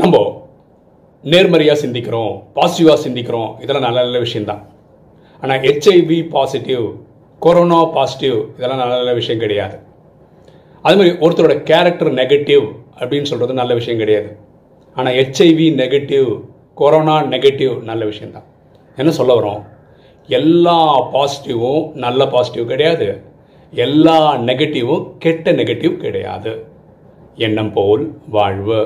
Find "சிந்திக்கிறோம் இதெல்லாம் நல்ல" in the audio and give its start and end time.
3.06-3.98